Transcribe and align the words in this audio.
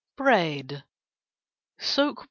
Bread: 0.15 0.83
Soak 1.77 2.17
1 2.17 2.19